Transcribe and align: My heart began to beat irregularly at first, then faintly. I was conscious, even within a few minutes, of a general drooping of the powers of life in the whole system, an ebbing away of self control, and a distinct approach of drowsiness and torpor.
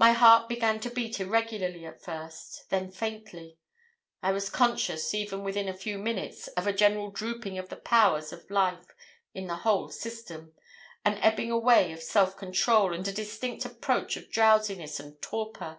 My 0.00 0.10
heart 0.10 0.48
began 0.48 0.80
to 0.80 0.90
beat 0.90 1.20
irregularly 1.20 1.86
at 1.86 2.02
first, 2.02 2.68
then 2.70 2.90
faintly. 2.90 3.56
I 4.20 4.32
was 4.32 4.50
conscious, 4.50 5.14
even 5.14 5.44
within 5.44 5.68
a 5.68 5.72
few 5.78 5.96
minutes, 5.96 6.48
of 6.48 6.66
a 6.66 6.72
general 6.72 7.12
drooping 7.12 7.56
of 7.56 7.68
the 7.68 7.76
powers 7.76 8.32
of 8.32 8.50
life 8.50 8.88
in 9.32 9.46
the 9.46 9.58
whole 9.58 9.90
system, 9.90 10.54
an 11.04 11.18
ebbing 11.18 11.52
away 11.52 11.92
of 11.92 12.02
self 12.02 12.36
control, 12.36 12.92
and 12.92 13.06
a 13.06 13.12
distinct 13.12 13.64
approach 13.64 14.16
of 14.16 14.28
drowsiness 14.28 14.98
and 14.98 15.22
torpor. 15.22 15.78